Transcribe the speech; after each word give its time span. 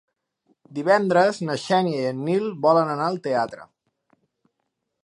Divendres 0.77 1.41
na 1.49 1.57
Xènia 1.65 2.01
i 2.01 2.09
en 2.13 2.25
Nil 2.31 2.49
volen 2.65 2.91
anar 2.95 3.07
al 3.13 3.21
teatre. 3.29 3.71